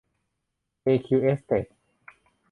[0.81, 1.65] เอคิว เอสเตท